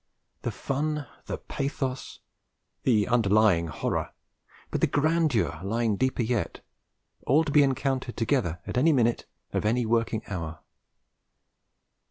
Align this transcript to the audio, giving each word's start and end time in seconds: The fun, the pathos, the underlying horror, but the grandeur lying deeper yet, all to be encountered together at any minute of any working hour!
The 0.41 0.49
fun, 0.49 1.05
the 1.27 1.37
pathos, 1.37 2.21
the 2.81 3.07
underlying 3.07 3.67
horror, 3.67 4.11
but 4.71 4.81
the 4.81 4.87
grandeur 4.87 5.59
lying 5.63 5.95
deeper 5.95 6.23
yet, 6.23 6.61
all 7.27 7.43
to 7.43 7.51
be 7.51 7.61
encountered 7.61 8.17
together 8.17 8.61
at 8.65 8.79
any 8.79 8.93
minute 8.93 9.27
of 9.53 9.63
any 9.63 9.85
working 9.85 10.23
hour! 10.27 10.61